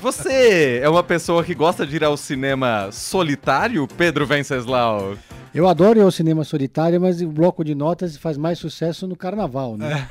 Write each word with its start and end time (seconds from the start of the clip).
Você 0.00 0.80
é 0.82 0.88
uma 0.88 1.02
pessoa 1.02 1.44
que 1.44 1.54
gosta 1.54 1.86
de 1.86 1.96
ir 1.96 2.04
ao 2.04 2.16
cinema 2.16 2.88
solitário, 2.90 3.86
Pedro 3.86 4.26
Venceslau? 4.26 5.14
Eu 5.54 5.68
adoro 5.68 5.98
ir 5.98 6.02
ao 6.02 6.10
cinema 6.10 6.42
solitário, 6.42 7.00
mas 7.00 7.20
o 7.20 7.28
bloco 7.28 7.62
de 7.62 7.74
notas 7.74 8.16
faz 8.16 8.38
mais 8.38 8.58
sucesso 8.58 9.06
no 9.06 9.14
carnaval, 9.14 9.76
né? 9.76 10.08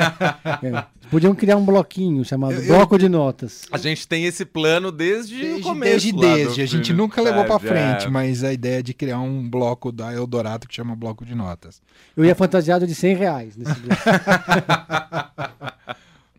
é. 0.62 0.96
Podiam 1.10 1.34
criar 1.34 1.56
um 1.56 1.64
bloquinho 1.64 2.24
chamado 2.24 2.54
eu, 2.54 2.66
Bloco 2.66 2.94
eu, 2.94 2.98
de 2.98 3.08
Notas. 3.08 3.62
A 3.70 3.78
gente 3.78 4.08
tem 4.08 4.24
esse 4.24 4.44
plano 4.44 4.90
desde, 4.90 5.40
desde 5.40 5.60
o 5.60 5.62
começo. 5.62 5.90
Desde, 5.92 6.12
desde. 6.12 6.62
A 6.62 6.66
gente 6.66 6.92
nunca 6.92 7.22
levou 7.22 7.44
para 7.44 7.58
frente, 7.60 8.06
é. 8.06 8.08
mas 8.08 8.42
a 8.42 8.52
ideia 8.52 8.82
de 8.82 8.92
criar 8.92 9.20
um 9.20 9.48
bloco 9.48 9.92
da 9.92 10.12
Eldorado 10.12 10.66
que 10.66 10.74
chama 10.74 10.96
Bloco 10.96 11.24
de 11.24 11.34
Notas. 11.34 11.80
Eu 12.16 12.24
ia 12.24 12.34
fantasiado 12.34 12.86
de 12.86 12.94
100 12.94 13.14
reais 13.14 13.56
nesse 13.56 13.74
bloco. 13.80 14.02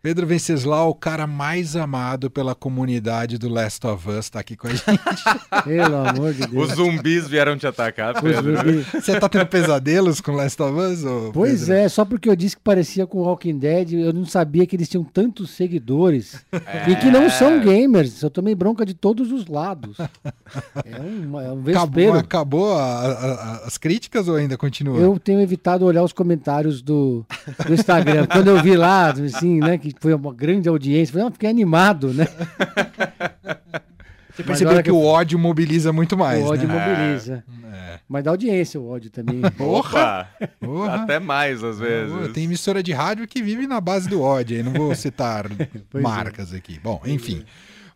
Pedro 0.00 0.26
Venceslau, 0.26 0.90
o 0.90 0.94
cara 0.94 1.26
mais 1.26 1.74
amado 1.74 2.30
pela 2.30 2.54
comunidade 2.54 3.36
do 3.36 3.48
Last 3.48 3.84
of 3.86 4.08
Us, 4.08 4.30
tá 4.30 4.40
aqui 4.40 4.56
com 4.56 4.68
a 4.68 4.70
gente. 4.70 4.84
Pelo 5.64 5.96
amor 5.96 6.32
de 6.32 6.46
Deus. 6.46 6.70
Os 6.70 6.76
zumbis 6.76 7.26
vieram 7.26 7.56
te 7.56 7.66
atacar, 7.66 8.20
Pedro. 8.20 8.84
Você 8.92 9.18
tá 9.18 9.28
tendo 9.28 9.46
pesadelos 9.46 10.20
com 10.20 10.32
Last 10.32 10.62
of 10.62 10.78
Us? 10.78 11.32
pois 11.32 11.60
Pedro? 11.60 11.74
é, 11.74 11.88
só 11.88 12.04
porque 12.04 12.28
eu 12.28 12.36
disse 12.36 12.56
que 12.56 12.62
parecia 12.62 13.06
com 13.06 13.18
Walking 13.18 13.58
Dead, 13.58 13.92
eu 13.92 14.12
não 14.12 14.24
sabia 14.24 14.66
que 14.66 14.76
eles 14.76 14.88
tinham 14.88 15.04
tantos 15.04 15.50
seguidores. 15.50 16.44
É. 16.52 16.90
E 16.90 16.96
que 16.96 17.10
não 17.10 17.28
são 17.28 17.60
gamers. 17.60 18.22
Eu 18.22 18.30
tomei 18.30 18.54
bronca 18.54 18.86
de 18.86 18.94
todos 18.94 19.32
os 19.32 19.46
lados. 19.46 19.98
É 20.84 21.00
um, 21.00 21.40
é 21.40 21.52
um 21.52 21.62
Acabou, 21.68 22.12
acabou 22.14 22.74
a, 22.74 22.82
a, 22.82 23.52
as 23.66 23.76
críticas 23.76 24.28
ou 24.28 24.36
ainda 24.36 24.56
continua? 24.56 24.98
Eu 24.98 25.18
tenho 25.18 25.40
evitado 25.40 25.84
olhar 25.84 26.02
os 26.02 26.12
comentários 26.12 26.80
do, 26.82 27.24
do 27.66 27.74
Instagram. 27.74 28.26
Quando 28.26 28.48
eu 28.48 28.62
vi 28.62 28.76
lá, 28.76 29.10
assim, 29.10 29.58
né, 29.58 29.76
que 29.78 29.87
que 29.92 30.00
foi 30.00 30.14
uma 30.14 30.32
grande 30.32 30.68
audiência. 30.68 31.12
Falei, 31.12 31.30
fiquei 31.32 31.50
animado, 31.50 32.12
né? 32.12 32.26
Você 34.38 34.44
percebeu 34.44 34.76
que, 34.76 34.82
que, 34.84 34.90
o 34.92 35.04
ódio 35.04 35.36
mobiliza 35.36 35.92
muito 35.92 36.16
mais. 36.16 36.44
O 36.44 36.50
ódio 36.50 36.68
né? 36.68 36.74
mobiliza. 36.74 37.44
É. 37.72 37.98
Mas 38.08 38.22
dá 38.22 38.30
audiência 38.30 38.80
o 38.80 38.88
ódio 38.88 39.10
também. 39.10 39.40
Porra! 39.58 40.30
Até 40.92 41.18
mais, 41.18 41.64
às 41.64 41.80
vezes. 41.80 42.14
Porra, 42.14 42.28
tem 42.28 42.44
emissora 42.44 42.80
de 42.80 42.92
rádio 42.92 43.26
que 43.26 43.42
vive 43.42 43.66
na 43.66 43.80
base 43.80 44.08
do 44.08 44.22
ódio. 44.22 44.56
Aí 44.56 44.62
não 44.62 44.72
vou 44.72 44.94
citar 44.96 45.46
é. 45.50 46.00
marcas 46.00 46.54
é. 46.54 46.56
aqui. 46.56 46.78
Bom, 46.78 47.02
enfim. 47.04 47.44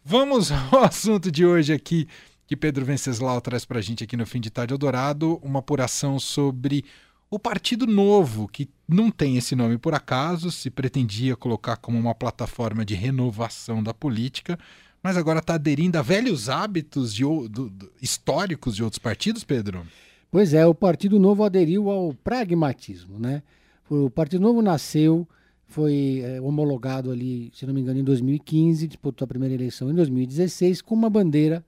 Vamos 0.04 0.50
ao 0.50 0.82
assunto 0.82 1.30
de 1.30 1.46
hoje 1.46 1.72
aqui 1.72 2.08
que 2.44 2.56
Pedro 2.56 2.84
Venceslau 2.84 3.40
traz 3.40 3.64
para 3.64 3.78
a 3.78 3.82
gente 3.82 4.02
aqui 4.02 4.16
no 4.16 4.26
Fim 4.26 4.40
de 4.40 4.50
Tarde 4.50 4.74
Eldorado, 4.74 5.38
uma 5.44 5.60
apuração 5.60 6.18
sobre 6.18 6.84
o 7.30 7.38
Partido 7.38 7.86
Novo, 7.86 8.48
que 8.48 8.68
não 8.92 9.10
tem 9.10 9.36
esse 9.36 9.54
nome 9.54 9.78
por 9.78 9.94
acaso, 9.94 10.50
se 10.50 10.70
pretendia 10.70 11.36
colocar 11.36 11.76
como 11.76 11.98
uma 11.98 12.14
plataforma 12.14 12.84
de 12.84 12.94
renovação 12.94 13.82
da 13.82 13.94
política, 13.94 14.58
mas 15.02 15.16
agora 15.16 15.40
está 15.40 15.54
aderindo 15.54 15.98
a 15.98 16.02
velhos 16.02 16.48
hábitos 16.48 17.14
de, 17.14 17.22
do, 17.22 17.68
do, 17.68 17.92
históricos 18.00 18.76
de 18.76 18.84
outros 18.84 18.98
partidos, 18.98 19.44
Pedro? 19.44 19.86
Pois 20.30 20.54
é, 20.54 20.64
o 20.66 20.74
Partido 20.74 21.18
Novo 21.18 21.44
aderiu 21.44 21.90
ao 21.90 22.14
pragmatismo, 22.14 23.18
né? 23.18 23.42
O 23.90 24.08
Partido 24.08 24.40
Novo 24.40 24.62
nasceu, 24.62 25.28
foi 25.66 26.22
é, 26.24 26.40
homologado 26.40 27.10
ali, 27.10 27.50
se 27.54 27.66
não 27.66 27.74
me 27.74 27.80
engano, 27.80 28.00
em 28.00 28.04
2015, 28.04 28.86
disputou 28.86 29.24
a 29.24 29.28
primeira 29.28 29.54
eleição 29.54 29.90
em 29.90 29.94
2016 29.94 30.80
com 30.80 30.94
uma 30.94 31.10
bandeira 31.10 31.64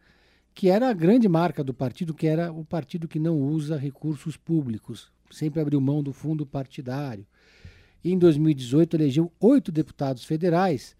que 0.54 0.70
era 0.70 0.88
a 0.88 0.92
grande 0.92 1.28
marca 1.28 1.64
do 1.64 1.74
partido, 1.74 2.14
que 2.14 2.26
era 2.26 2.52
o 2.52 2.64
partido 2.64 3.08
que 3.08 3.18
não 3.18 3.40
usa 3.40 3.76
recursos 3.76 4.36
públicos, 4.36 5.10
sempre 5.34 5.60
abriu 5.60 5.80
mão 5.80 6.02
do 6.02 6.12
fundo 6.12 6.46
partidário. 6.46 7.26
E 8.02 8.12
em 8.12 8.18
2018 8.18 8.96
elegeu 8.96 9.32
oito 9.40 9.72
deputados 9.72 10.24
federais 10.24 10.96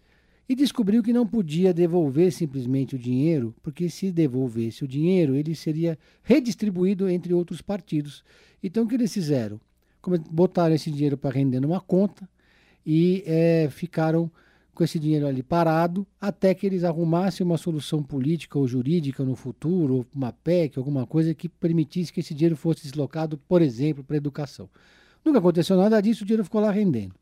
e 0.47 0.55
descobriu 0.55 1.01
que 1.01 1.13
não 1.13 1.25
podia 1.25 1.73
devolver 1.73 2.31
simplesmente 2.31 2.95
o 2.95 2.99
dinheiro, 2.99 3.55
porque 3.63 3.89
se 3.89 4.11
devolvesse 4.11 4.83
o 4.83 4.87
dinheiro, 4.87 5.35
ele 5.35 5.55
seria 5.55 5.97
redistribuído 6.23 7.09
entre 7.09 7.33
outros 7.33 7.61
partidos. 7.61 8.23
Então 8.61 8.83
o 8.83 8.87
que 8.87 8.95
eles 8.95 9.13
fizeram? 9.13 9.59
Botaram 10.29 10.75
esse 10.75 10.91
dinheiro 10.91 11.17
para 11.17 11.35
render 11.35 11.59
numa 11.59 11.81
conta 11.81 12.29
e 12.85 13.23
é, 13.25 13.67
ficaram 13.71 14.29
com 14.75 14.83
esse 14.83 14.99
dinheiro 14.99 15.25
ali 15.25 15.41
parado 15.41 16.05
até 16.21 16.53
que 16.53 16.65
eles 16.65 16.83
arrumassem 16.83 17.45
uma 17.45 17.57
solução 17.57 18.03
política 18.03 18.59
ou 18.59 18.67
jurídica 18.67 19.23
no 19.23 19.35
futuro, 19.35 19.95
ou 19.95 20.05
uma 20.13 20.31
PEC, 20.31 20.77
alguma 20.77 21.07
coisa 21.07 21.33
que 21.33 21.49
permitisse 21.49 22.13
que 22.13 22.19
esse 22.19 22.33
dinheiro 22.33 22.55
fosse 22.55 22.83
deslocado, 22.83 23.37
por 23.47 23.61
exemplo, 23.61 24.03
para 24.03 24.15
a 24.15 24.17
educação. 24.17 24.69
Nunca 25.23 25.39
aconteceu 25.39 25.75
nada 25.77 25.99
disso, 26.01 26.23
o 26.23 26.27
dinheiro 26.27 26.43
ficou 26.43 26.61
lá 26.61 26.69
rendendo. 26.69 27.15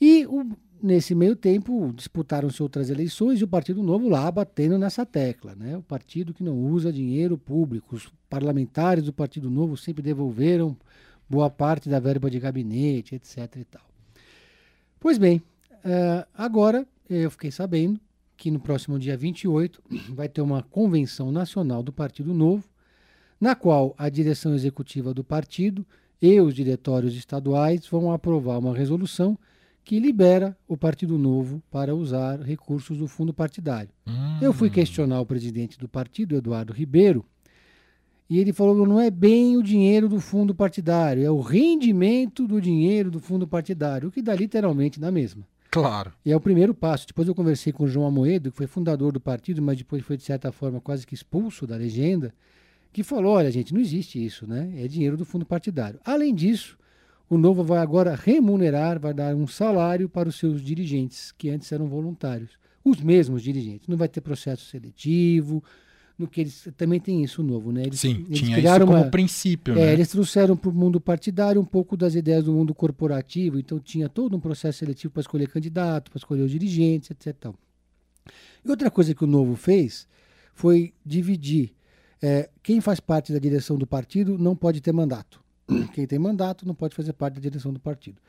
E 0.00 0.26
o, 0.26 0.46
nesse 0.82 1.14
meio 1.14 1.34
tempo 1.34 1.92
disputaram-se 1.94 2.62
outras 2.62 2.90
eleições 2.90 3.40
e 3.40 3.44
o 3.44 3.48
Partido 3.48 3.82
Novo 3.82 4.08
lá 4.08 4.30
batendo 4.30 4.76
nessa 4.78 5.06
tecla. 5.06 5.54
Né? 5.54 5.76
O 5.76 5.82
partido 5.82 6.34
que 6.34 6.42
não 6.42 6.56
usa 6.56 6.92
dinheiro 6.92 7.38
público. 7.38 7.96
Os 7.96 8.08
parlamentares 8.28 9.04
do 9.04 9.12
Partido 9.12 9.48
Novo 9.48 9.76
sempre 9.76 10.02
devolveram 10.02 10.76
boa 11.28 11.50
parte 11.50 11.88
da 11.88 11.98
verba 11.98 12.30
de 12.30 12.38
gabinete, 12.38 13.14
etc. 13.14 13.56
E 13.56 13.64
tal. 13.64 13.82
Pois 15.00 15.18
bem, 15.18 15.42
Uh, 15.88 16.26
agora, 16.34 16.86
eu 17.08 17.30
fiquei 17.30 17.50
sabendo 17.50 17.98
que 18.36 18.50
no 18.50 18.60
próximo 18.60 18.98
dia 18.98 19.16
28 19.16 19.82
vai 20.14 20.28
ter 20.28 20.42
uma 20.42 20.62
convenção 20.62 21.32
nacional 21.32 21.82
do 21.82 21.90
Partido 21.90 22.34
Novo, 22.34 22.68
na 23.40 23.54
qual 23.54 23.94
a 23.96 24.10
direção 24.10 24.54
executiva 24.54 25.14
do 25.14 25.24
partido 25.24 25.86
e 26.20 26.38
os 26.40 26.54
diretórios 26.54 27.16
estaduais 27.16 27.86
vão 27.86 28.12
aprovar 28.12 28.58
uma 28.58 28.76
resolução 28.76 29.38
que 29.82 29.98
libera 29.98 30.54
o 30.66 30.76
Partido 30.76 31.16
Novo 31.16 31.62
para 31.70 31.94
usar 31.94 32.38
recursos 32.42 32.98
do 32.98 33.08
fundo 33.08 33.32
partidário. 33.32 33.88
Hum. 34.06 34.38
Eu 34.42 34.52
fui 34.52 34.68
questionar 34.68 35.18
o 35.20 35.26
presidente 35.26 35.78
do 35.78 35.88
partido, 35.88 36.36
Eduardo 36.36 36.74
Ribeiro, 36.74 37.24
e 38.28 38.38
ele 38.38 38.52
falou 38.52 38.82
que 38.82 38.86
não 38.86 39.00
é 39.00 39.10
bem 39.10 39.56
o 39.56 39.62
dinheiro 39.62 40.06
do 40.06 40.20
fundo 40.20 40.54
partidário, 40.54 41.24
é 41.24 41.30
o 41.30 41.40
rendimento 41.40 42.46
do 42.46 42.60
dinheiro 42.60 43.10
do 43.10 43.18
fundo 43.20 43.48
partidário, 43.48 44.08
o 44.08 44.12
que 44.12 44.20
dá 44.20 44.34
literalmente 44.34 45.00
na 45.00 45.10
mesma. 45.10 45.46
Claro. 45.70 46.12
E 46.24 46.32
é 46.32 46.36
o 46.36 46.40
primeiro 46.40 46.74
passo. 46.74 47.06
Depois 47.06 47.28
eu 47.28 47.34
conversei 47.34 47.72
com 47.72 47.84
o 47.84 47.88
João 47.88 48.06
Amoedo, 48.06 48.50
que 48.50 48.56
foi 48.56 48.66
fundador 48.66 49.12
do 49.12 49.20
partido, 49.20 49.60
mas 49.60 49.76
depois 49.76 50.02
foi, 50.02 50.16
de 50.16 50.22
certa 50.22 50.50
forma, 50.50 50.80
quase 50.80 51.06
que 51.06 51.14
expulso 51.14 51.66
da 51.66 51.76
legenda, 51.76 52.34
que 52.92 53.02
falou: 53.02 53.34
olha, 53.34 53.50
gente, 53.50 53.74
não 53.74 53.80
existe 53.80 54.24
isso, 54.24 54.46
né? 54.46 54.72
É 54.76 54.88
dinheiro 54.88 55.16
do 55.16 55.24
fundo 55.24 55.44
partidário. 55.44 56.00
Além 56.04 56.34
disso, 56.34 56.78
o 57.28 57.36
Novo 57.36 57.62
vai 57.62 57.78
agora 57.78 58.14
remunerar, 58.14 58.98
vai 58.98 59.12
dar 59.12 59.34
um 59.34 59.46
salário 59.46 60.08
para 60.08 60.28
os 60.28 60.36
seus 60.36 60.62
dirigentes, 60.62 61.32
que 61.32 61.50
antes 61.50 61.70
eram 61.70 61.86
voluntários. 61.86 62.58
Os 62.82 63.00
mesmos 63.02 63.42
dirigentes. 63.42 63.86
Não 63.86 63.96
vai 63.96 64.08
ter 64.08 64.22
processo 64.22 64.64
seletivo, 64.64 65.62
no 66.18 66.26
que 66.26 66.40
eles 66.40 66.68
também 66.76 66.98
tem 66.98 67.22
isso 67.22 67.42
novo, 67.42 67.70
né? 67.70 67.82
Eles, 67.82 68.00
Sim, 68.00 68.24
eles 68.26 68.40
tinha 68.40 68.56
criaram 68.56 68.84
isso 68.84 68.92
como 68.92 69.04
uma, 69.04 69.10
princípio, 69.10 69.74
é, 69.74 69.76
né? 69.76 69.92
Eles 69.92 70.08
trouxeram 70.08 70.56
para 70.56 70.68
o 70.68 70.72
mundo 70.72 71.00
partidário 71.00 71.60
um 71.60 71.64
pouco 71.64 71.96
das 71.96 72.16
ideias 72.16 72.44
do 72.44 72.52
mundo 72.52 72.74
corporativo, 72.74 73.58
então 73.58 73.78
tinha 73.78 74.08
todo 74.08 74.36
um 74.36 74.40
processo 74.40 74.78
seletivo 74.78 75.12
para 75.12 75.20
escolher 75.20 75.48
candidato, 75.48 76.10
para 76.10 76.18
escolher 76.18 76.42
os 76.42 76.50
dirigentes, 76.50 77.10
etc. 77.12 77.52
E 78.64 78.68
outra 78.68 78.90
coisa 78.90 79.14
que 79.14 79.22
o 79.22 79.26
Novo 79.28 79.54
fez 79.54 80.08
foi 80.52 80.92
dividir. 81.06 81.72
É, 82.20 82.50
quem 82.64 82.80
faz 82.80 82.98
parte 82.98 83.32
da 83.32 83.38
direção 83.38 83.78
do 83.78 83.86
partido 83.86 84.36
não 84.36 84.56
pode 84.56 84.80
ter 84.80 84.92
mandato. 84.92 85.40
Quem 85.94 86.06
tem 86.06 86.18
mandato 86.18 86.66
não 86.66 86.74
pode 86.74 86.94
fazer 86.94 87.12
parte 87.12 87.34
da 87.34 87.40
direção 87.40 87.72
do 87.72 87.78
partido. 87.78 88.20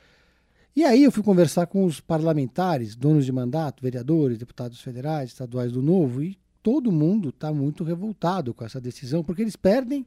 E 0.76 0.84
aí 0.84 1.04
eu 1.04 1.12
fui 1.12 1.24
conversar 1.24 1.66
com 1.66 1.86
os 1.86 2.00
parlamentares, 2.00 2.96
donos 2.96 3.26
de 3.26 3.32
mandato, 3.32 3.82
vereadores, 3.82 4.38
deputados 4.38 4.80
federais, 4.80 5.30
estaduais 5.30 5.72
do 5.72 5.82
Novo, 5.82 6.22
e 6.22 6.38
todo 6.62 6.92
mundo 6.92 7.30
está 7.30 7.54
muito 7.54 7.84
revoltado 7.84 8.54
com 8.54 8.64
essa 8.64 8.80
decisão, 8.80 9.24
porque 9.24 9.42
eles 9.42 9.56
perdem 9.56 10.06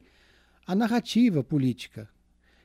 a 0.66 0.74
narrativa 0.74 1.42
política. 1.42 2.08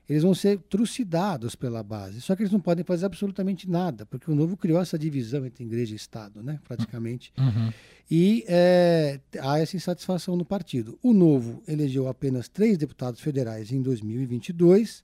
Eles 0.08 0.24
vão 0.24 0.34
ser 0.34 0.60
trucidados 0.70 1.54
pela 1.54 1.84
base. 1.84 2.22
Só 2.22 2.34
que 2.36 2.42
eles 2.42 2.52
não 2.52 2.62
podem 2.62 2.84
fazer 2.86 3.06
absolutamente 3.06 3.70
nada, 3.70 4.06
porque 4.06 4.32
o 4.32 4.36
Novo 4.36 4.56
criou 4.56 4.82
essa 4.82 4.98
divisão 4.98 5.46
entre 5.46 5.66
igreja 5.66 5.94
e 5.94 5.98
Estado, 5.98 6.42
né, 6.42 6.60
praticamente. 6.66 7.34
Uhum. 7.38 7.74
E 8.10 8.46
é, 8.48 9.20
há 9.42 9.60
essa 9.60 9.76
insatisfação 9.76 10.38
no 10.38 10.46
partido. 10.46 10.98
O 11.04 11.14
Novo 11.14 11.62
elegeu 11.68 12.08
apenas 12.08 12.48
três 12.48 12.78
deputados 12.78 13.20
federais 13.20 13.72
em 13.72 13.82
2022, 13.82 15.04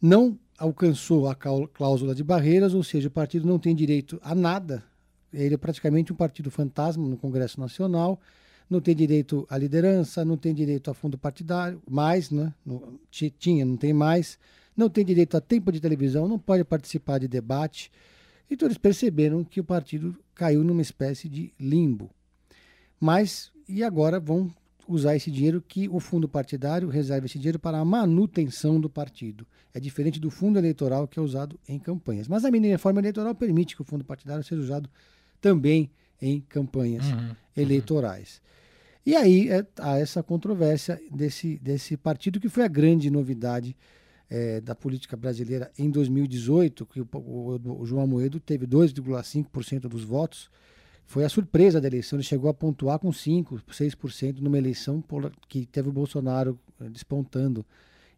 não 0.00 0.38
alcançou 0.58 1.28
a 1.28 1.34
cláusula 1.34 2.14
de 2.14 2.24
barreiras, 2.24 2.72
ou 2.72 2.82
seja, 2.82 3.08
o 3.08 3.10
partido 3.10 3.46
não 3.46 3.58
tem 3.58 3.74
direito 3.74 4.18
a 4.22 4.34
nada 4.34 4.82
ele 5.32 5.54
é 5.54 5.58
praticamente 5.58 6.12
um 6.12 6.16
partido 6.16 6.50
fantasma 6.50 7.06
no 7.06 7.16
Congresso 7.16 7.60
Nacional, 7.60 8.20
não 8.68 8.80
tem 8.80 8.94
direito 8.94 9.46
à 9.50 9.58
liderança, 9.58 10.24
não 10.24 10.36
tem 10.36 10.54
direito 10.54 10.90
a 10.90 10.94
fundo 10.94 11.18
partidário, 11.18 11.82
mais, 11.88 12.30
né? 12.30 12.52
tinha, 13.38 13.64
não 13.64 13.76
tem 13.76 13.92
mais, 13.92 14.38
não 14.76 14.88
tem 14.88 15.04
direito 15.04 15.36
a 15.36 15.40
tempo 15.40 15.70
de 15.70 15.80
televisão, 15.80 16.26
não 16.26 16.38
pode 16.38 16.64
participar 16.64 17.18
de 17.18 17.28
debate. 17.28 17.90
Então 18.50 18.66
eles 18.66 18.78
perceberam 18.78 19.44
que 19.44 19.60
o 19.60 19.64
partido 19.64 20.16
caiu 20.34 20.64
numa 20.64 20.82
espécie 20.82 21.28
de 21.28 21.52
limbo. 21.58 22.10
Mas, 22.98 23.50
e 23.68 23.82
agora 23.82 24.18
vão 24.20 24.50
usar 24.88 25.16
esse 25.16 25.30
dinheiro 25.30 25.62
que 25.66 25.88
o 25.88 26.00
fundo 26.00 26.28
partidário 26.28 26.88
reserva 26.88 27.26
esse 27.26 27.38
dinheiro 27.38 27.58
para 27.58 27.78
a 27.78 27.84
manutenção 27.84 28.80
do 28.80 28.88
partido. 28.88 29.46
É 29.72 29.80
diferente 29.80 30.20
do 30.20 30.30
fundo 30.30 30.58
eleitoral 30.58 31.06
que 31.06 31.18
é 31.18 31.22
usado 31.22 31.58
em 31.68 31.78
campanhas. 31.78 32.28
Mas 32.28 32.44
a 32.44 32.50
mini 32.50 32.68
reforma 32.68 33.00
eleitoral 33.00 33.34
permite 33.34 33.74
que 33.74 33.82
o 33.82 33.84
fundo 33.84 34.04
partidário 34.04 34.44
seja 34.44 34.60
usado 34.60 34.90
também 35.42 35.90
em 36.20 36.40
campanhas 36.40 37.04
uhum, 37.10 37.34
eleitorais. 37.54 38.36
Uhum. 38.36 38.42
E 39.04 39.16
aí 39.16 39.50
é, 39.50 39.66
há 39.80 39.98
essa 39.98 40.22
controvérsia 40.22 40.98
desse, 41.10 41.58
desse 41.58 41.96
partido 41.96 42.40
que 42.40 42.48
foi 42.48 42.64
a 42.64 42.68
grande 42.68 43.10
novidade 43.10 43.76
é, 44.30 44.60
da 44.60 44.74
política 44.74 45.16
brasileira 45.16 45.70
em 45.76 45.90
2018, 45.90 46.86
que 46.86 47.00
o, 47.00 47.08
o, 47.12 47.80
o 47.80 47.84
João 47.84 48.04
Amoedo 48.04 48.38
teve 48.38 48.66
2,5% 48.66 49.80
dos 49.80 50.04
votos. 50.04 50.48
Foi 51.04 51.24
a 51.24 51.28
surpresa 51.28 51.80
da 51.80 51.88
eleição, 51.88 52.16
ele 52.16 52.22
chegou 52.22 52.48
a 52.48 52.54
pontuar 52.54 53.00
com 53.00 53.10
5%, 53.10 53.60
6% 53.68 54.38
numa 54.38 54.56
eleição 54.56 55.04
que 55.48 55.66
teve 55.66 55.88
o 55.88 55.92
Bolsonaro 55.92 56.58
eh, 56.80 56.88
despontando 56.88 57.66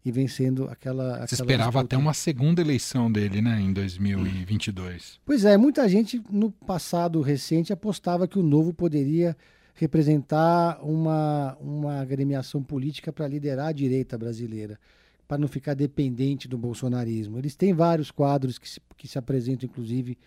e 0.05 0.11
vencendo 0.11 0.69
aquela. 0.69 1.25
Você 1.25 1.33
esperava 1.33 1.71
disputa. 1.71 1.85
até 1.85 1.97
uma 1.97 2.13
segunda 2.13 2.61
eleição 2.61 3.11
dele, 3.11 3.41
né, 3.41 3.59
em 3.59 3.73
2022. 3.73 5.19
Pois 5.25 5.43
é, 5.43 5.57
muita 5.57 5.89
gente 5.89 6.21
no 6.29 6.51
passado 6.51 7.19
recente 7.21 7.73
apostava 7.73 8.27
que 8.27 8.37
o 8.37 8.43
novo 8.43 8.71
poderia 8.71 9.35
representar 9.73 10.79
uma, 10.81 11.57
uma 11.59 11.99
agremiação 11.99 12.63
política 12.63 13.11
para 13.11 13.27
liderar 13.27 13.67
a 13.67 13.71
direita 13.71 14.15
brasileira, 14.15 14.79
para 15.27 15.39
não 15.39 15.47
ficar 15.47 15.73
dependente 15.73 16.47
do 16.47 16.57
bolsonarismo. 16.57 17.39
Eles 17.39 17.55
têm 17.55 17.73
vários 17.73 18.11
quadros 18.11 18.59
que 18.59 18.69
se, 18.69 18.79
que 18.95 19.07
se 19.07 19.17
apresentam, 19.17 19.67
inclusive, 19.67 20.17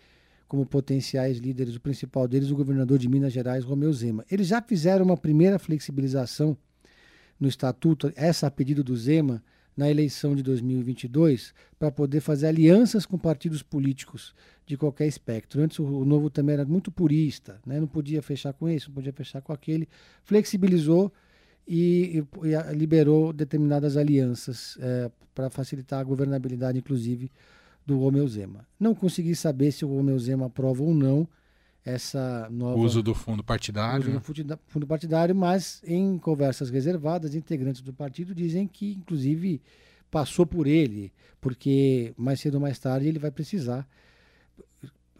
como 0.45 0.65
potenciais 0.65 1.37
líderes. 1.37 1.77
O 1.77 1.79
principal 1.79 2.27
deles, 2.27 2.51
o 2.51 2.55
governador 2.55 2.99
de 2.99 3.07
Minas 3.07 3.31
Gerais, 3.31 3.63
Romeu 3.63 3.93
Zema. 3.93 4.25
Eles 4.29 4.47
já 4.47 4.61
fizeram 4.61 5.05
uma 5.05 5.17
primeira 5.17 5.57
flexibilização 5.57 6.55
no 7.39 7.47
estatuto, 7.47 8.11
essa 8.15 8.47
a 8.47 8.51
pedido 8.51 8.83
do 8.83 8.95
Zema, 8.95 9.41
na 9.79 9.89
eleição 9.89 10.35
de 10.35 10.43
2022 10.43 11.53
para 11.79 11.89
poder 11.89 12.19
fazer 12.19 12.47
alianças 12.47 13.05
com 13.05 13.17
partidos 13.17 13.63
políticos 13.63 14.35
de 14.65 14.75
qualquer 14.75 15.07
espectro. 15.07 15.61
Antes 15.61 15.79
o 15.79 16.03
Novo 16.03 16.29
também 16.29 16.55
era 16.55 16.65
muito 16.65 16.91
purista, 16.91 17.61
né? 17.65 17.79
não 17.79 17.87
podia 17.87 18.21
fechar 18.21 18.51
com 18.51 18.67
esse, 18.67 18.89
não 18.89 18.93
podia 18.93 19.13
fechar 19.13 19.41
com 19.41 19.53
aquele. 19.53 19.87
Flexibilizou 20.25 21.13
e, 21.65 22.25
e, 22.43 22.47
e 22.49 22.75
liberou 22.75 23.31
determinadas 23.31 23.95
alianças 23.95 24.77
é, 24.81 25.09
para 25.33 25.49
facilitar 25.49 26.01
a 26.01 26.03
governabilidade, 26.03 26.77
inclusive, 26.77 27.31
do 27.85 27.97
Romeu 27.99 28.27
Zema. 28.27 28.67
Não 28.77 28.93
consegui 28.93 29.33
saber 29.33 29.71
se 29.71 29.85
o 29.85 29.87
Romeu 29.87 30.19
Zema 30.19 30.47
aprova 30.47 30.83
ou 30.83 30.93
não 30.93 31.25
essa 31.89 32.47
nova 32.49 32.79
uso 32.79 33.01
do 33.01 33.13
fundo 33.13 33.43
partidário, 33.43 34.01
uso 34.01 34.43
do 34.43 34.59
fundo 34.67 34.87
partidário, 34.87 35.35
mas 35.35 35.81
em 35.85 36.17
conversas 36.17 36.69
reservadas, 36.69 37.35
integrantes 37.35 37.81
do 37.81 37.93
partido 37.93 38.33
dizem 38.33 38.67
que 38.67 38.93
inclusive 38.93 39.61
passou 40.09 40.45
por 40.45 40.67
ele, 40.67 41.11
porque 41.39 42.13
mais 42.17 42.39
cedo 42.39 42.55
ou 42.55 42.61
mais 42.61 42.79
tarde 42.79 43.07
ele 43.07 43.19
vai 43.19 43.31
precisar 43.31 43.87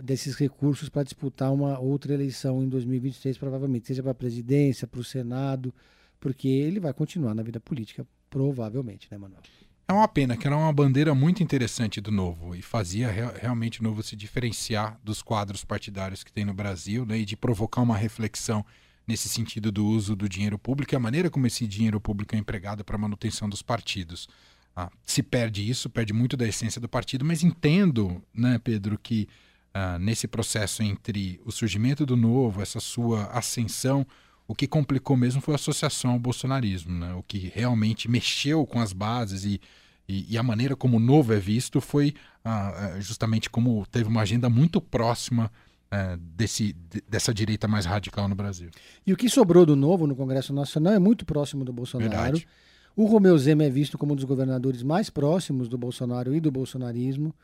desses 0.02 0.36
recursos 0.36 0.90
para 0.90 1.04
disputar 1.04 1.52
uma 1.52 1.78
outra 1.78 2.14
eleição 2.14 2.64
em 2.64 2.70
2023, 2.70 3.38
provavelmente, 3.38 3.88
seja 3.88 4.02
para 4.02 4.12
a 4.12 4.16
presidência, 4.16 4.88
para 4.88 5.00
o 5.00 5.04
Senado, 5.04 5.74
porque 6.20 6.48
ele 6.48 6.80
vai 6.80 6.94
continuar 6.94 7.36
na 7.36 7.44
vida 7.44 7.60
política, 7.60 8.08
provavelmente, 8.30 9.08
né, 9.12 9.18
Manuel? 9.18 9.42
É 9.90 9.92
uma 9.92 10.08
pena, 10.08 10.38
que 10.38 10.46
era 10.46 10.56
uma 10.56 10.72
bandeira 10.72 11.16
muito 11.16 11.42
interessante 11.42 12.00
do 12.00 12.12
Novo 12.12 12.56
e 12.56 12.62
fazia 12.62 13.10
re 13.10 13.24
realmente 13.42 13.82
o 13.82 13.84
Novo 13.84 14.04
se 14.04 14.16
diferenciar 14.16 15.00
dos 15.04 15.24
quadros 15.24 15.66
partidários 15.66 16.24
que 16.24 16.32
tem 16.32 16.46
no 16.46 16.54
Brasil 16.54 17.08
né, 17.08 17.18
e 17.18 17.26
de 17.26 17.36
provocar 17.36 17.82
uma 17.82 17.98
reflexão 17.98 18.64
nesse 19.08 19.28
sentido 19.28 19.72
do 19.72 19.84
uso 19.84 20.16
do 20.16 20.30
dinheiro 20.30 20.60
público 20.60 20.94
e 20.94 20.96
a 20.96 21.00
maneira 21.00 21.28
como 21.28 21.48
esse 21.48 21.66
dinheiro 21.66 22.00
público 22.00 22.36
é 22.36 22.38
empregado 22.38 22.86
para 22.86 22.98
a 22.98 23.00
manutenção 23.00 23.50
dos 23.50 23.64
partidos. 23.64 24.30
Ah, 24.76 24.92
se 25.04 25.24
perde 25.24 25.68
isso, 25.68 25.90
perde 25.90 26.14
muito 26.14 26.38
da 26.38 26.48
essência 26.48 26.80
do 26.80 26.88
partido, 26.88 27.26
mas 27.26 27.42
entendo, 27.42 28.22
né, 28.32 28.62
Pedro, 28.64 28.96
que 28.96 29.28
ah, 29.74 29.98
nesse 29.98 30.28
processo 30.28 30.84
entre 30.84 31.42
o 31.44 31.52
surgimento 31.52 32.06
do 32.06 32.16
Novo, 32.16 32.62
essa 32.62 32.80
sua 32.80 33.24
ascensão, 33.32 34.06
o 34.50 34.56
que 34.56 34.66
complicou 34.66 35.16
mesmo 35.16 35.40
foi 35.42 35.54
a 35.54 35.56
associação 35.56 36.14
ao 36.14 36.20
bolsonarismo. 36.20 36.92
Né? 36.92 37.14
O 37.14 37.22
que 37.22 37.52
realmente 37.54 38.10
mexeu 38.10 38.66
com 38.66 38.80
as 38.82 38.92
bases 38.92 39.46
e, 39.46 39.62
e, 40.08 40.26
e 40.34 40.38
a 40.40 40.42
maneira 40.42 40.76
como 40.76 40.98
o 40.98 41.00
novo 41.00 41.32
é 41.32 41.40
visto 41.40 41.80
foi 41.80 42.16
ah, 42.44 42.96
é, 42.98 43.00
justamente 43.00 43.48
como 43.48 43.86
teve 43.92 44.10
uma 44.10 44.22
agenda 44.22 44.50
muito 44.50 44.82
próxima 44.82 45.52
é, 45.92 46.18
desse, 46.36 46.76
dessa 47.08 47.32
direita 47.32 47.68
mais 47.68 47.86
radical 47.86 48.28
no 48.28 48.34
Brasil. 48.34 48.72
E 49.06 49.14
o 49.14 49.18
que 49.18 49.30
sobrou 49.30 49.68
do 49.68 49.76
novo 49.76 50.08
no 50.08 50.16
Congresso 50.16 50.52
Nacional 50.52 50.94
é 50.94 51.00
muito 51.00 51.28
próximo 51.28 51.64
do 51.64 51.72
Bolsonaro. 51.72 52.10
Verdade. 52.10 52.48
O 52.96 53.06
Romeu 53.06 53.38
Zema 53.38 53.66
é 53.66 53.70
visto 53.70 54.00
como 54.00 54.14
um 54.14 54.16
dos 54.16 54.26
governadores 54.26 54.82
mais 54.82 55.12
próximos 55.12 55.70
do 55.70 55.78
Bolsonaro 55.78 56.34
e 56.34 56.40
do 56.40 56.50
bolsonarismo. 56.50 57.36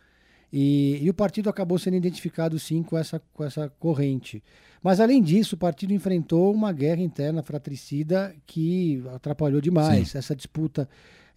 E, 0.58 1.04
e, 1.04 1.10
o 1.10 1.14
partido 1.14 1.50
acabou 1.50 1.78
sendo 1.78 1.98
identificado 1.98 2.58
sim 2.58 2.82
com 2.82 2.98
essa, 2.98 3.22
com 3.34 3.44
essa 3.44 3.68
corrente. 3.78 4.42
Mas 4.82 5.02
além 5.02 5.22
disso, 5.22 5.56
o 5.56 5.58
partido 5.58 5.92
enfrentou 5.92 6.54
uma 6.54 6.72
guerra 6.72 7.02
interna 7.02 7.44
fratricida 7.44 8.34
que 8.48 9.04
atrapalhou 9.14 9.60
demais 9.60 10.12
sim. 10.12 10.18
essa 10.18 10.34
disputa 10.34 10.88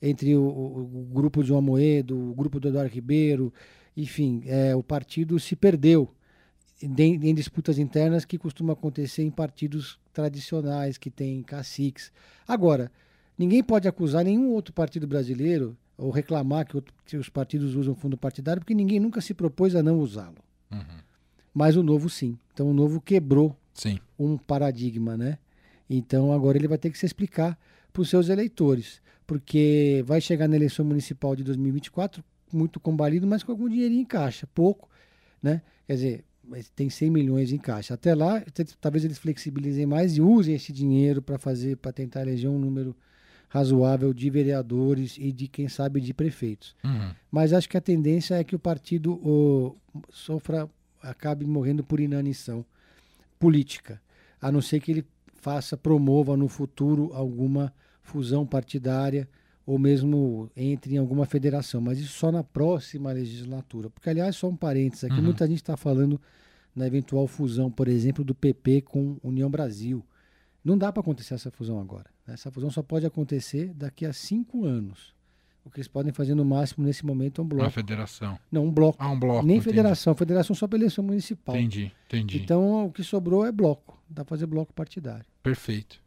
entre 0.00 0.36
o, 0.36 0.42
o, 0.42 0.82
o, 1.00 1.08
grupo 1.12 1.42
de 1.42 1.48
João 1.48 1.58
Amoedo, 1.58 2.30
o 2.30 2.32
grupo 2.32 2.60
do 2.60 2.68
Eduardo 2.68 2.94
Ribeiro, 2.94 3.52
enfim, 3.96 4.44
é, 4.46 4.76
o 4.76 4.84
partido 4.84 5.40
se 5.40 5.56
perdeu 5.56 6.08
em, 6.80 6.94
em 7.28 7.34
disputas 7.34 7.76
internas 7.76 8.24
que 8.24 8.38
costumam 8.38 8.72
acontecer 8.72 9.24
em 9.24 9.32
partidos 9.32 9.98
tradicionais 10.12 10.96
que 10.96 11.10
têm 11.10 11.42
caciques. 11.42 12.12
Agora, 12.46 12.88
ninguém 13.36 13.64
pode 13.64 13.88
acusar 13.88 14.24
nenhum 14.24 14.52
outro 14.52 14.72
partido 14.72 15.08
brasileiro 15.08 15.76
ou 15.98 16.10
reclamar 16.10 16.64
que, 16.64 16.80
que, 17.04 17.16
os 17.16 17.28
partidos 17.28 17.74
usam 17.74 17.94
fundo 17.94 18.16
partidário, 18.16 18.60
porque 18.62 18.74
ninguém 18.74 19.00
nunca 19.00 19.20
se 19.20 19.34
propôs 19.34 19.74
a 19.74 19.82
não 19.82 19.98
usá-lo. 19.98 20.38
Uhum. 20.70 21.00
Mas 21.52 21.76
o 21.76 21.82
novo 21.82 22.08
sim. 22.08 22.38
Então 22.54 22.70
o 22.70 22.72
novo 22.72 23.00
quebrou 23.00 23.54
sim. 23.74 23.98
um 24.16 24.38
paradigma, 24.38 25.16
né? 25.16 25.38
Então 25.90 26.32
agora 26.32 26.56
ele 26.56 26.68
vai 26.68 26.78
ter 26.78 26.90
que 26.90 26.98
se 26.98 27.04
explicar 27.04 27.58
para 27.92 28.02
os 28.02 28.08
seus 28.08 28.28
eleitores, 28.28 29.02
porque 29.26 30.04
vai 30.06 30.20
chegar 30.20 30.46
na 30.46 30.54
eleição 30.54 30.84
municipal 30.84 31.34
de 31.34 31.42
2024 31.42 32.22
muito 32.52 32.78
combalido, 32.80 33.26
mas 33.26 33.42
com 33.42 33.52
algum 33.52 33.68
dinheirinho 33.68 34.02
em 34.02 34.04
caixa, 34.04 34.46
pouco, 34.54 34.88
né? 35.42 35.60
Quer 35.86 35.94
dizer, 35.94 36.24
tem 36.74 36.88
100 36.88 37.10
milhões 37.10 37.52
em 37.52 37.58
caixa. 37.58 37.94
Até 37.94 38.14
lá, 38.14 38.42
talvez 38.80 39.04
eles 39.04 39.18
flexibilizem 39.18 39.84
mais 39.84 40.16
e 40.16 40.20
usem 40.20 40.54
esse 40.54 40.72
dinheiro 40.72 41.20
para 41.20 41.38
fazer, 41.38 41.76
para 41.76 41.92
tentar 41.92 42.22
eleger 42.22 42.48
um 42.48 42.58
número 42.58 42.96
razoável 43.48 44.12
de 44.12 44.28
vereadores 44.28 45.16
e 45.18 45.32
de, 45.32 45.48
quem 45.48 45.68
sabe, 45.68 46.00
de 46.00 46.12
prefeitos. 46.12 46.76
Uhum. 46.84 47.10
Mas 47.30 47.52
acho 47.52 47.68
que 47.68 47.76
a 47.76 47.80
tendência 47.80 48.34
é 48.34 48.44
que 48.44 48.54
o 48.54 48.58
partido 48.58 49.14
o, 49.14 49.76
sofra, 50.10 50.68
acabe 51.02 51.46
morrendo 51.46 51.82
por 51.82 51.98
inanição 51.98 52.64
política, 53.38 54.00
a 54.40 54.52
não 54.52 54.60
ser 54.60 54.80
que 54.80 54.92
ele 54.92 55.06
faça, 55.36 55.76
promova 55.76 56.36
no 56.36 56.48
futuro 56.48 57.10
alguma 57.14 57.72
fusão 58.02 58.46
partidária 58.46 59.28
ou 59.64 59.78
mesmo 59.78 60.50
entre 60.56 60.94
em 60.94 60.98
alguma 60.98 61.26
federação, 61.26 61.80
mas 61.80 61.98
isso 61.98 62.18
só 62.18 62.32
na 62.32 62.42
próxima 62.42 63.12
legislatura. 63.12 63.90
Porque, 63.90 64.08
aliás, 64.08 64.36
só 64.36 64.48
um 64.48 64.56
parênteses 64.56 65.04
aqui, 65.04 65.16
uhum. 65.16 65.24
muita 65.24 65.46
gente 65.46 65.58
está 65.58 65.76
falando 65.76 66.20
na 66.74 66.86
eventual 66.86 67.26
fusão, 67.26 67.70
por 67.70 67.86
exemplo, 67.86 68.24
do 68.24 68.34
PP 68.34 68.82
com 68.82 69.18
União 69.22 69.50
Brasil. 69.50 70.02
Não 70.64 70.76
dá 70.76 70.90
para 70.90 71.00
acontecer 71.00 71.34
essa 71.34 71.50
fusão 71.50 71.78
agora. 71.78 72.06
Essa 72.32 72.50
fusão 72.50 72.70
só 72.70 72.82
pode 72.82 73.06
acontecer 73.06 73.72
daqui 73.74 74.04
a 74.04 74.12
cinco 74.12 74.64
anos. 74.64 75.14
O 75.64 75.70
que 75.70 75.78
eles 75.80 75.88
podem 75.88 76.12
fazer 76.12 76.34
no 76.34 76.44
máximo 76.44 76.86
nesse 76.86 77.04
momento 77.04 77.40
é 77.40 77.44
um 77.44 77.46
bloco. 77.46 77.64
Uma 77.64 77.70
federação. 77.70 78.38
Não, 78.50 78.64
um 78.64 78.70
bloco. 78.70 78.96
Ah, 78.98 79.10
um 79.10 79.18
bloco. 79.18 79.46
Nem 79.46 79.56
entendi. 79.56 79.70
federação. 79.70 80.14
Federação 80.14 80.56
só 80.56 80.66
para 80.66 80.78
eleição 80.78 81.04
municipal. 81.04 81.54
Entendi, 81.56 81.92
entendi. 82.06 82.38
Então 82.38 82.86
o 82.86 82.92
que 82.92 83.04
sobrou 83.04 83.44
é 83.44 83.52
bloco. 83.52 84.02
Dá 84.08 84.24
para 84.24 84.30
fazer 84.30 84.46
bloco 84.46 84.72
partidário. 84.72 85.26
Perfeito. 85.42 86.00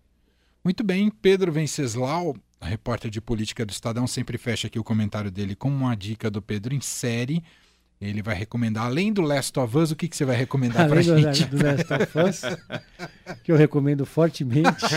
Muito 0.63 0.83
bem, 0.83 1.09
Pedro 1.09 1.51
Venceslau, 1.51 2.35
repórter 2.61 3.09
de 3.09 3.19
política 3.19 3.65
do 3.65 3.71
Estadão, 3.71 4.05
sempre 4.05 4.37
fecha 4.37 4.67
aqui 4.67 4.77
o 4.79 4.83
comentário 4.83 5.31
dele 5.31 5.55
com 5.55 5.69
uma 5.69 5.95
dica 5.95 6.29
do 6.29 6.41
Pedro 6.41 6.73
em 6.73 6.81
série. 6.81 7.43
Ele 8.01 8.23
vai 8.23 8.33
recomendar, 8.33 8.85
além 8.85 9.13
do 9.13 9.21
Last 9.21 9.57
of 9.59 9.77
Us, 9.77 9.91
o 9.91 9.95
que, 9.95 10.07
que 10.07 10.17
você 10.17 10.25
vai 10.25 10.35
recomendar 10.35 10.89
para 10.89 11.03
gente? 11.03 11.45
do 11.45 11.63
Last 11.63 11.93
of 11.93 12.19
Us, 12.19 12.41
que 13.43 13.51
eu 13.51 13.55
recomendo 13.55 14.07
fortemente. 14.07 14.87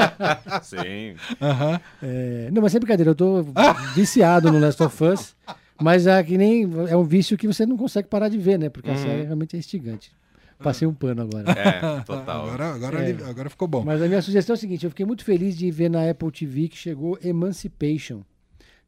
Sim. 0.64 1.16
Uhum. 1.38 1.80
É, 2.02 2.48
não, 2.50 2.62
mas 2.62 2.72
sem 2.72 2.80
brincadeira, 2.80 3.10
eu 3.10 3.14
tô 3.14 3.44
viciado 3.94 4.50
no 4.50 4.58
Last 4.58 4.82
of 4.82 5.04
Us, 5.04 5.36
mas 5.78 6.06
é 6.06 6.22
que 6.22 6.38
nem 6.38 6.62
é 6.88 6.96
um 6.96 7.04
vício 7.04 7.36
que 7.36 7.46
você 7.46 7.66
não 7.66 7.76
consegue 7.76 8.08
parar 8.08 8.30
de 8.30 8.38
ver, 8.38 8.58
né? 8.58 8.70
Porque 8.70 8.88
uhum. 8.88 8.96
a 8.96 8.98
série 8.98 9.22
realmente 9.24 9.54
é 9.54 9.58
instigante. 9.58 10.10
Passei 10.58 10.88
um 10.88 10.94
pano 10.94 11.20
agora. 11.20 11.52
É, 11.52 12.00
total. 12.04 12.46
Agora, 12.46 12.74
agora, 12.74 13.10
é. 13.10 13.28
agora 13.28 13.50
ficou 13.50 13.68
bom. 13.68 13.84
Mas 13.84 14.00
a 14.00 14.08
minha 14.08 14.22
sugestão 14.22 14.54
é 14.54 14.56
a 14.56 14.58
seguinte: 14.58 14.84
eu 14.84 14.90
fiquei 14.90 15.04
muito 15.04 15.22
feliz 15.22 15.54
de 15.54 15.70
ver 15.70 15.90
na 15.90 16.08
Apple 16.08 16.30
TV 16.32 16.68
que 16.68 16.78
chegou 16.78 17.18
Emancipation. 17.22 18.22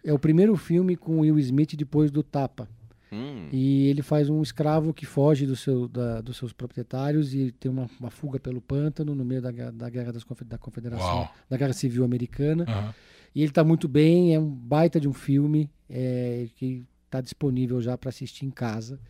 É 0.02 0.10
o 0.10 0.18
primeiro 0.18 0.56
filme 0.56 0.96
com 0.96 1.20
Will 1.20 1.38
Smith 1.38 1.76
depois 1.76 2.10
do 2.10 2.22
Tapa. 2.22 2.66
Hum. 3.12 3.48
E 3.52 3.88
ele 3.88 4.02
faz 4.02 4.28
um 4.28 4.42
escravo 4.42 4.92
que 4.92 5.06
foge 5.06 5.46
do 5.46 5.56
seu, 5.56 5.88
da, 5.88 6.20
dos 6.20 6.36
seus 6.36 6.52
proprietários 6.52 7.34
e 7.34 7.52
tem 7.52 7.70
uma, 7.70 7.88
uma, 7.98 8.10
fuga 8.10 8.38
pelo 8.38 8.60
pântano 8.60 9.14
no 9.14 9.24
meio 9.24 9.40
da, 9.40 9.50
da 9.50 9.88
guerra 9.88 10.12
das, 10.12 10.24
da 10.46 10.58
Confederação, 10.58 11.06
Uau. 11.06 11.34
da 11.48 11.56
Guerra 11.56 11.72
Civil 11.72 12.04
Americana. 12.04 12.64
Uhum. 12.68 12.94
E 13.34 13.40
ele 13.40 13.50
está 13.50 13.64
muito 13.64 13.88
bem, 13.88 14.34
é 14.34 14.38
um 14.38 14.48
baita 14.48 15.00
de 15.00 15.08
um 15.08 15.12
filme 15.12 15.70
é, 15.88 16.48
que 16.56 16.84
está 17.06 17.20
disponível 17.20 17.80
já 17.80 17.96
para 17.96 18.10
assistir 18.10 18.44
em 18.44 18.50
casa. 18.50 19.00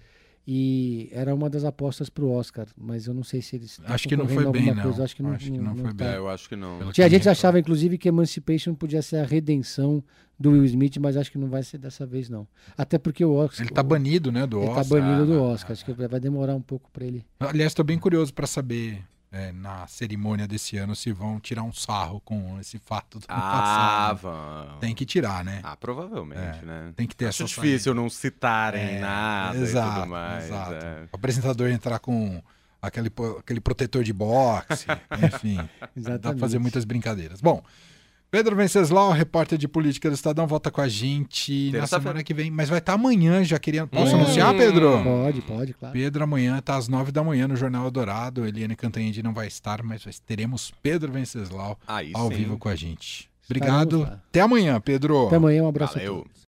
E 0.50 1.10
era 1.12 1.34
uma 1.34 1.50
das 1.50 1.62
apostas 1.62 2.08
pro 2.08 2.30
Oscar, 2.30 2.66
mas 2.74 3.06
eu 3.06 3.12
não 3.12 3.22
sei 3.22 3.42
se 3.42 3.54
eles. 3.56 3.72
estão 3.72 3.94
Acho 3.94 4.08
que 4.08 4.16
não 4.16 4.26
foi 4.26 4.36
bem, 4.36 4.46
alguma 4.46 4.74
não. 4.76 4.82
Coisa. 4.84 5.04
Acho 5.04 5.14
que 5.14 5.22
não, 5.22 5.32
Acho 5.32 5.52
que 5.52 5.58
não 5.58 5.76
foi 5.76 5.84
tá. 5.92 6.04
bem. 6.04 6.06
É, 6.08 6.16
eu 6.16 6.26
acho 6.26 6.48
que 6.48 6.56
não. 6.56 6.90
Tinha 6.90 7.06
gente 7.10 7.28
achava, 7.28 7.58
inclusive, 7.60 7.98
que 7.98 8.08
Emancipation 8.08 8.74
podia 8.74 9.02
ser 9.02 9.16
a 9.18 9.26
redenção 9.26 10.02
do 10.40 10.52
Will 10.52 10.64
Smith, 10.64 10.96
mas 10.96 11.18
acho 11.18 11.30
que 11.30 11.36
não 11.36 11.48
vai 11.50 11.62
ser 11.62 11.76
dessa 11.76 12.06
vez, 12.06 12.30
não. 12.30 12.48
Até 12.78 12.96
porque 12.96 13.22
o 13.22 13.34
Oscar. 13.34 13.66
Ele 13.66 13.74
tá 13.74 13.82
banido, 13.82 14.32
né, 14.32 14.46
do 14.46 14.56
Ele 14.58 14.66
tá 14.72 14.80
Oscar. 14.80 15.00
banido 15.02 15.26
do 15.26 15.38
Ah, 15.38 15.42
Oscar. 15.42 15.72
Acho 15.72 15.84
que 15.84 15.92
vai 15.92 16.18
demorar 16.18 16.54
um 16.54 16.62
pouco 16.62 16.88
pra 16.94 17.04
ele. 17.04 17.26
Aliás, 17.40 17.74
tô 17.74 17.84
bem 17.84 17.98
curioso 17.98 18.32
pra 18.32 18.46
saber 18.46 19.02
é, 19.30 19.52
na 19.52 19.86
cerimônia 19.86 20.46
desse 20.48 20.76
ano 20.78 20.96
se 20.96 21.12
vão 21.12 21.38
tirar 21.38 21.62
um 21.62 21.72
sarro 21.72 22.20
com 22.20 22.58
esse 22.60 22.78
fato 22.78 23.18
do 23.18 23.24
ano 23.28 23.40
Ah, 23.42 23.50
passado. 23.60 24.18
vão. 24.22 24.78
Tem 24.78 24.94
que 24.94 25.04
tirar, 25.04 25.44
né? 25.44 25.60
Ah, 25.62 25.76
provavelmente, 25.76 26.60
É, 26.60 26.64
né? 26.64 26.92
Tem 26.96 27.06
que 27.06 27.14
ter 27.14 27.26
Acho 27.26 27.42
essa 27.44 27.54
difícil 27.54 27.92
não 27.94 28.08
citarem 28.08 28.96
É, 28.96 29.00
nada 29.00 29.58
exato, 29.58 29.90
e 29.90 30.00
tudo 30.00 30.10
mais. 30.10 30.44
exato. 30.44 30.72
é. 30.74 31.02
O 31.12 31.16
apresentador 31.16 31.68
entrar 31.68 31.98
com 31.98 32.42
aquele, 32.80 33.10
aquele 33.38 33.60
protetor 33.60 34.02
de 34.02 34.12
boxe, 34.12 34.86
enfim. 35.22 35.58
Dá 35.96 36.18
pra 36.30 36.38
fazer 36.38 36.58
muitas 36.58 36.84
brincadeiras. 36.84 37.40
Bom, 37.40 37.62
Pedro 38.30 38.54
Venceslau, 38.54 39.10
repórter 39.10 39.56
de 39.56 39.66
política 39.66 40.10
do 40.10 40.14
Estadão, 40.14 40.46
volta 40.46 40.70
com 40.70 40.82
a 40.82 40.88
gente 40.88 41.70
na 41.72 41.78
Terça-feira. 41.80 42.02
semana 42.02 42.22
que 42.24 42.34
vem. 42.34 42.50
Mas 42.50 42.68
vai 42.68 42.78
estar 42.78 42.92
amanhã, 42.92 43.42
já 43.42 43.58
queria. 43.58 43.86
Posso 43.86 44.14
Hum. 44.14 44.20
anunciar, 44.20 44.54
Pedro? 44.54 45.02
Pode, 45.02 45.40
pode, 45.42 45.72
claro. 45.72 45.92
Pedro, 45.94 46.24
amanhã 46.24 46.60
tá 46.60 46.76
às 46.76 46.88
nove 46.88 47.10
da 47.10 47.24
manhã 47.24 47.48
no 47.48 47.56
Jornal 47.56 47.86
Eldorado. 47.86 48.46
Eliane 48.46 48.76
Cantanhede 48.76 49.22
não 49.22 49.32
vai 49.32 49.46
estar, 49.46 49.82
mas 49.82 50.04
teremos 50.26 50.70
Pedro 50.82 51.10
Venceslau 51.10 51.78
Aí 51.86 52.12
ao 52.14 52.28
sim. 52.28 52.34
vivo 52.36 52.58
com 52.58 52.68
a 52.68 52.76
gente. 52.76 53.30
Obrigado. 53.46 54.02
Até 54.04 54.42
amanhã, 54.42 54.78
Pedro. 54.78 55.28
Até 55.28 55.36
amanhã, 55.36 55.62
um 55.64 55.68
abraço 55.68 55.94
a 55.96 56.00
Valeu. 56.00 56.16
todos. 56.18 56.46